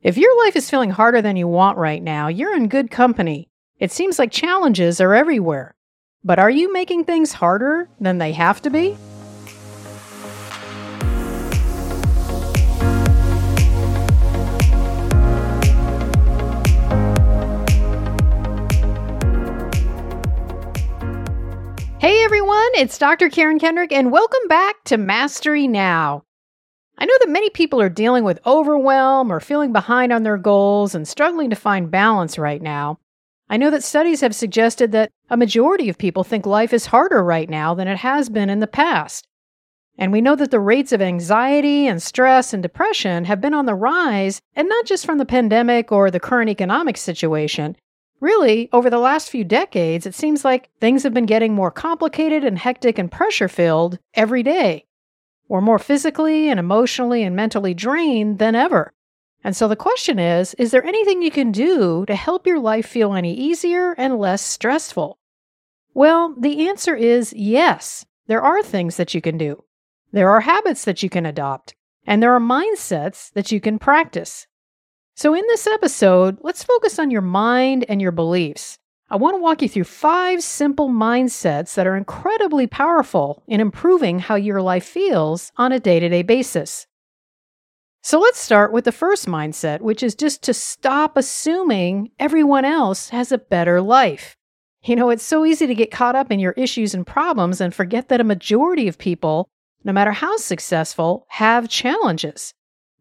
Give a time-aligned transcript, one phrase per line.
[0.00, 3.48] If your life is feeling harder than you want right now, you're in good company.
[3.80, 5.74] It seems like challenges are everywhere.
[6.22, 8.96] But are you making things harder than they have to be?
[21.98, 23.28] Hey everyone, it's Dr.
[23.28, 26.22] Karen Kendrick, and welcome back to Mastery Now.
[27.00, 30.96] I know that many people are dealing with overwhelm or feeling behind on their goals
[30.96, 32.98] and struggling to find balance right now.
[33.48, 37.22] I know that studies have suggested that a majority of people think life is harder
[37.22, 39.28] right now than it has been in the past.
[39.96, 43.66] And we know that the rates of anxiety and stress and depression have been on
[43.66, 47.76] the rise, and not just from the pandemic or the current economic situation.
[48.20, 52.44] Really, over the last few decades, it seems like things have been getting more complicated
[52.44, 54.84] and hectic and pressure filled every day.
[55.48, 58.92] We're more physically and emotionally and mentally drained than ever.
[59.42, 62.86] And so the question is Is there anything you can do to help your life
[62.86, 65.18] feel any easier and less stressful?
[65.94, 68.04] Well, the answer is yes.
[68.26, 69.64] There are things that you can do.
[70.12, 71.74] There are habits that you can adopt,
[72.06, 74.46] and there are mindsets that you can practice.
[75.14, 78.78] So, in this episode, let's focus on your mind and your beliefs.
[79.10, 84.18] I want to walk you through five simple mindsets that are incredibly powerful in improving
[84.18, 86.86] how your life feels on a day to day basis.
[88.02, 93.08] So let's start with the first mindset, which is just to stop assuming everyone else
[93.08, 94.36] has a better life.
[94.84, 97.74] You know, it's so easy to get caught up in your issues and problems and
[97.74, 99.48] forget that a majority of people,
[99.84, 102.52] no matter how successful, have challenges.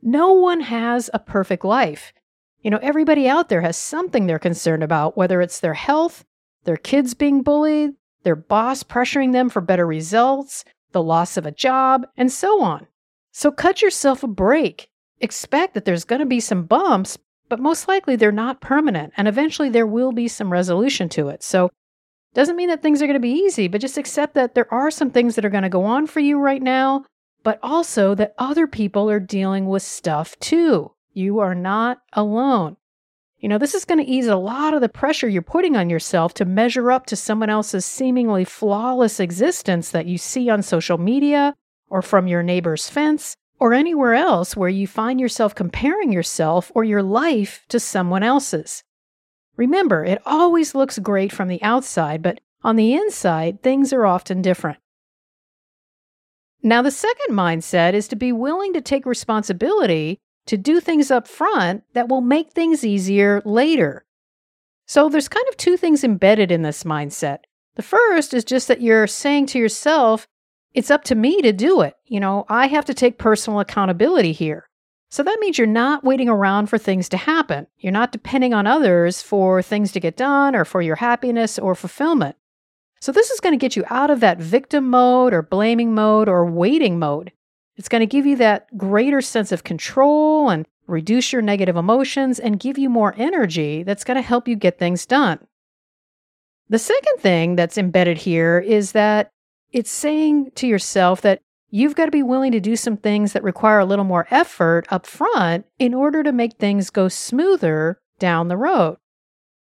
[0.02, 2.14] No one has a perfect life.
[2.62, 6.26] You know, everybody out there has something they're concerned about, whether it's their health,
[6.64, 11.52] their kids being bullied, their boss pressuring them for better results, the loss of a
[11.52, 12.88] job, and so on.
[13.32, 14.90] So cut yourself a break.
[15.20, 17.18] Expect that there's going to be some bumps,
[17.50, 21.44] but most likely they're not permanent, and eventually there will be some resolution to it.
[21.44, 21.70] So
[22.34, 24.92] doesn't mean that things are going to be easy, but just accept that there are
[24.92, 27.06] some things that are going to go on for you right now,
[27.44, 30.92] but also that other people are dealing with stuff too.
[31.18, 32.78] You are not alone.
[33.40, 35.90] You know, this is going to ease a lot of the pressure you're putting on
[35.90, 41.00] yourself to measure up to someone else's seemingly flawless existence that you see on social
[41.00, 41.56] media
[41.90, 46.84] or from your neighbor's fence or anywhere else where you find yourself comparing yourself or
[46.84, 48.84] your life to someone else's.
[49.56, 54.44] Remember, it always looks great from the outside, but on the inside, things are often
[54.44, 54.78] different.
[56.62, 61.28] Now, the second mindset is to be willing to take responsibility to do things up
[61.28, 64.06] front that will make things easier later.
[64.86, 67.40] So there's kind of two things embedded in this mindset.
[67.76, 70.28] The first is just that you're saying to yourself,
[70.74, 71.96] it's up to me to do it.
[72.06, 74.70] You know, I have to take personal accountability here.
[75.10, 77.68] So that means you're not waiting around for things to happen.
[77.78, 81.76] You're not depending on others for things to get done or for your happiness or
[81.76, 82.36] fulfillment.
[83.00, 86.28] So this is going to get you out of that victim mode or blaming mode
[86.28, 87.32] or waiting mode.
[87.78, 92.40] It's going to give you that greater sense of control and reduce your negative emotions
[92.40, 95.40] and give you more energy that's going to help you get things done.
[96.70, 99.32] The second thing that's embedded here is that
[99.72, 103.44] it's saying to yourself that you've got to be willing to do some things that
[103.44, 108.48] require a little more effort up front in order to make things go smoother down
[108.48, 108.98] the road.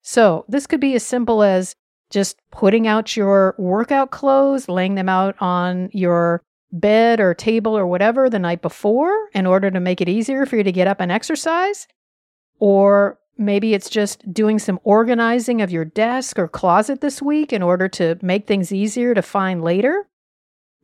[0.02, 1.76] So, this could be as simple as
[2.10, 7.86] just putting out your workout clothes, laying them out on your bed or table or
[7.86, 11.02] whatever the night before in order to make it easier for you to get up
[11.02, 11.88] and exercise.
[12.59, 17.62] Or maybe it's just doing some organizing of your desk or closet this week in
[17.62, 20.08] order to make things easier to find later.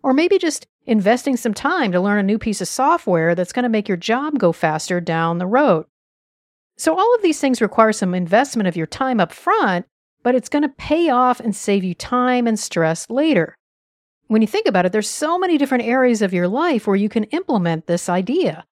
[0.04, 3.64] Or maybe just investing some time to learn a new piece of software that's going
[3.64, 5.86] to make your job go faster down the road.
[6.78, 9.88] So, all of these things require some investment of your time up front,
[10.22, 13.58] but it's going to pay off and save you time and stress later
[14.28, 17.10] when you think about it, there's so many different areas of your life where you
[17.10, 18.66] can implement this idea.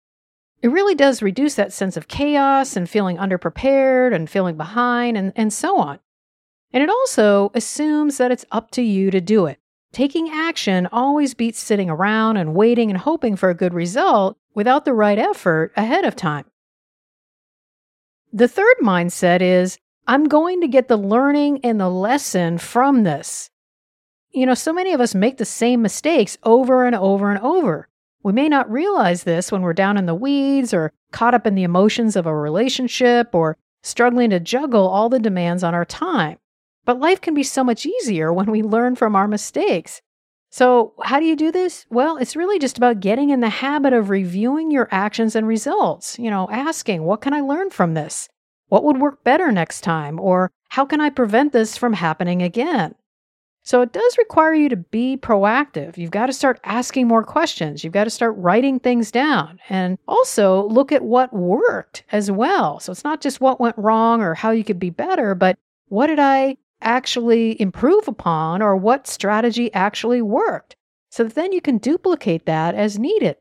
[0.62, 5.32] It really does reduce that sense of chaos and feeling underprepared and feeling behind and,
[5.35, 6.00] and so on.
[6.74, 9.59] And it also assumes that it's up to you to do it.
[9.94, 14.84] Taking action always beats sitting around and waiting and hoping for a good result without
[14.84, 16.46] the right effort ahead of time.
[18.34, 23.50] The third mindset is I'm going to get the learning and the lesson from this
[24.35, 27.87] you know, so many of us make the same mistakes over and over and over.
[28.22, 31.55] We may not realize this when we're down in the weeds or caught up in
[31.55, 36.37] the emotions of a relationship or struggling to juggle all the demands on our time.
[36.85, 40.02] But life can be so much easier when we learn from our mistakes.
[40.52, 41.85] So, how do you do this?
[41.90, 46.17] Well, it's really just about getting in the habit of reviewing your actions and results.
[46.17, 48.28] You know, asking, what can I learn from this?
[48.67, 50.20] What would work better next time?
[50.20, 52.96] Or how can I prevent this from happening again?
[53.66, 55.97] So, it does require you to be proactive.
[55.97, 57.84] You've got to start asking more questions.
[57.84, 62.79] You've got to start writing things down and also look at what worked as well.
[62.79, 65.58] So, it's not just what went wrong or how you could be better, but
[65.88, 70.76] what did I actually improve upon or what strategy actually worked
[71.09, 73.38] so that then you can duplicate that as needed.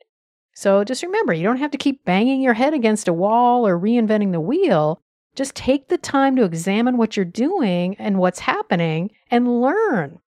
[0.55, 3.79] So just remember, you don't have to keep banging your head against a wall or
[3.79, 5.03] reinventing the wheel.
[5.35, 10.21] Just take the time to examine what you're doing and what's happening and learn.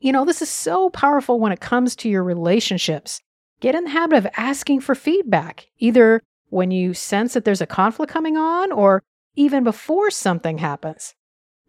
[0.00, 3.20] You know, this is so powerful when it comes to your relationships.
[3.60, 7.66] Get in the habit of asking for feedback, either when you sense that there's a
[7.66, 9.02] conflict coming on or
[9.34, 11.14] even before something happens.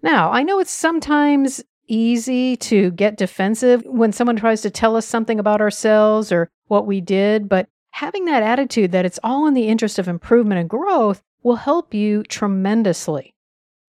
[0.02, 5.06] Now, I know it's sometimes easy to get defensive when someone tries to tell us
[5.06, 9.54] something about ourselves or what we did, but having that attitude that it's all in
[9.54, 13.34] the interest of improvement and growth will help you tremendously.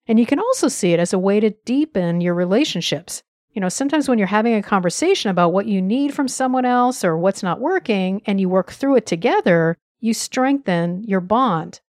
[0.06, 3.23] And you can also see it as a way to deepen your relationships.
[3.53, 7.05] You know, sometimes when you're having a conversation about what you need from someone else
[7.05, 11.81] or what's not working and you work through it together, you strengthen your bond.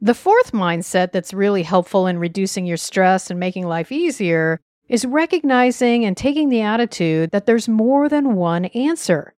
[0.00, 5.06] The fourth mindset that's really helpful in reducing your stress and making life easier is
[5.06, 9.34] recognizing and taking the attitude that there's more than one answer.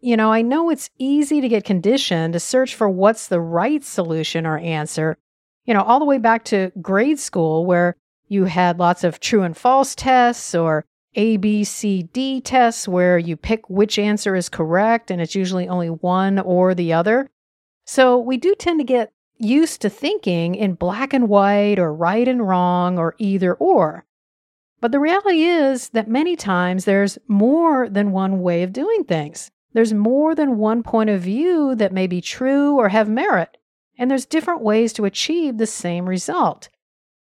[0.00, 3.82] You know, I know it's easy to get conditioned to search for what's the right
[3.82, 5.18] solution or answer,
[5.64, 7.96] you know, all the way back to grade school where
[8.28, 10.84] you had lots of true and false tests or
[11.16, 15.68] A, B, C, D tests where you pick which answer is correct and it's usually
[15.68, 17.28] only one or the other.
[17.84, 22.28] So we do tend to get used to thinking in black and white or right
[22.28, 24.04] and wrong or either or.
[24.80, 29.50] But the reality is that many times there's more than one way of doing things.
[29.72, 33.56] There's more than one point of view that may be true or have merit,
[33.98, 36.68] and there's different ways to achieve the same result.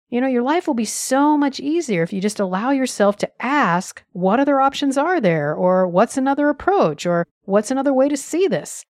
[0.09, 3.31] You know, your life will be so much easier if you just allow yourself to
[3.43, 5.53] ask, what other options are there?
[5.53, 7.05] Or what's another approach?
[7.05, 8.85] Or what's another way to see this?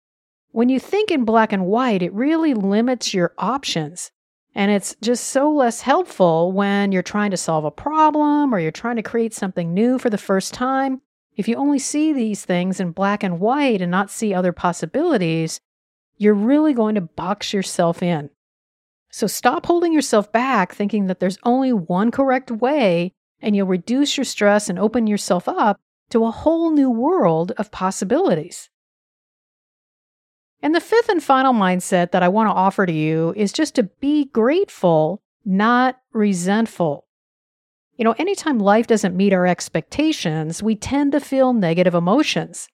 [0.53, 4.11] When you think in black and white, it really limits your options.
[4.55, 8.71] And it's just so less helpful when you're trying to solve a problem or you're
[8.71, 11.03] trying to create something new for the first time.
[11.37, 15.61] If you only see these things in black and white and not see other possibilities,
[16.19, 18.31] you're really going to box yourself in.
[19.11, 24.17] So stop holding yourself back thinking that there's only one correct way, and you'll reduce
[24.17, 25.81] your stress and open yourself up
[26.11, 28.71] to a whole new world of possibilities.
[30.63, 33.75] And the fifth and final mindset that I want to offer to you is just
[33.75, 37.07] to be grateful, not resentful.
[38.03, 42.69] You know, anytime life doesn't meet our expectations, we tend to feel negative emotions.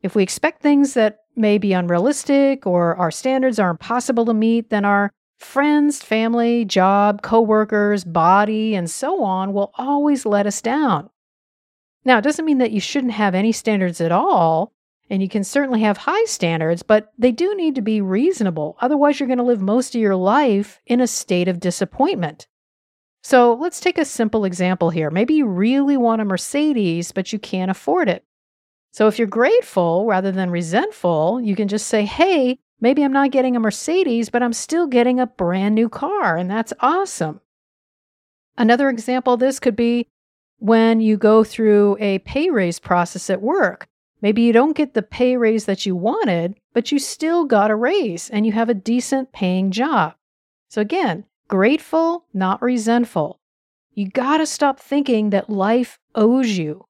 [0.00, 4.70] If we expect things that may be unrealistic or our standards are impossible to meet,
[4.70, 11.10] then our friends, family, job, coworkers, body, and so on will always let us down.
[12.06, 14.72] Now, it doesn't mean that you shouldn't have any standards at all,
[15.10, 18.78] and you can certainly have high standards, but they do need to be reasonable.
[18.80, 22.46] Otherwise, you're going to live most of your life in a state of disappointment.
[23.22, 25.10] So let's take a simple example here.
[25.10, 28.24] Maybe you really want a Mercedes, but you can't afford it.
[28.92, 33.30] So if you're grateful rather than resentful, you can just say, hey, maybe I'm not
[33.30, 37.40] getting a Mercedes, but I'm still getting a brand new car, and that's awesome.
[38.58, 40.08] Another example this could be
[40.58, 43.86] when you go through a pay raise process at work.
[44.22, 47.76] Maybe you don't get the pay raise that you wanted, but you still got a
[47.76, 50.14] raise and you have a decent paying job.
[50.68, 53.38] So, again, grateful, not resentful.
[53.92, 56.86] You got to stop thinking that life owes you.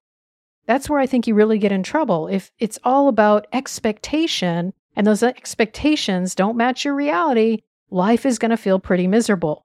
[0.66, 2.28] That's where I think you really get in trouble.
[2.28, 8.52] If it's all about expectation and those expectations don't match your reality, life is going
[8.52, 9.64] to feel pretty miserable.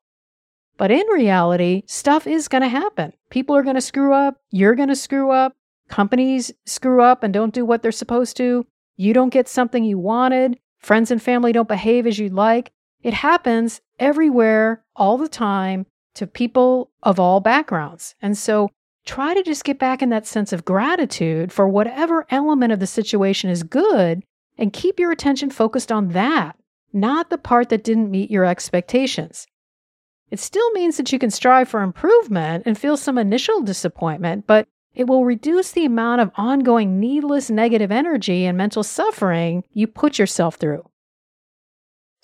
[0.78, 3.14] But in reality, stuff is going to happen.
[3.30, 4.38] People are going to screw up.
[4.50, 5.54] You're going to screw up
[5.90, 8.66] companies screw up and don't do what they're supposed to,
[8.98, 12.72] you don't get something you wanted, friends and family don't behave as you'd like.
[13.06, 15.86] It happens everywhere, all the time,
[16.16, 18.16] to people of all backgrounds.
[18.20, 18.72] And so
[19.06, 22.88] try to just get back in that sense of gratitude for whatever element of the
[22.88, 24.24] situation is good
[24.58, 26.58] and keep your attention focused on that,
[26.94, 29.46] not the part that didn't meet your expectations.
[30.32, 34.68] It still means that you can strive for improvement and feel some initial disappointment, but
[34.96, 40.18] it will reduce the amount of ongoing needless negative energy and mental suffering you put
[40.18, 40.90] yourself through.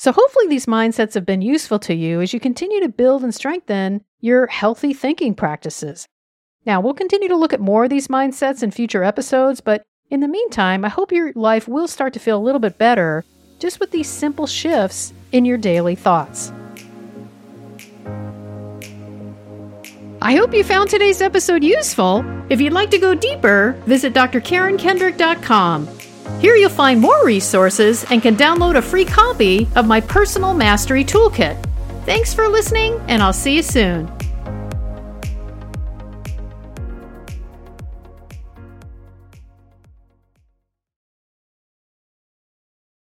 [0.02, 3.36] So, hopefully, these mindsets have been useful to you as you continue to build and
[3.36, 6.08] strengthen your healthy thinking practices.
[6.66, 10.22] Now, we'll continue to look at more of these mindsets in future episodes, but in
[10.22, 13.24] the meantime, I hope your life will start to feel a little bit better
[13.60, 16.52] just with these simple shifts in your daily thoughts.
[20.20, 22.26] I hope you found today's episode useful.
[22.50, 25.90] If you'd like to go deeper, visit drkarenkendrick.com.
[26.40, 31.04] Here you'll find more resources and can download a free copy of my personal mastery
[31.04, 31.62] toolkit.
[32.06, 34.12] Thanks for listening, and I'll see you soon.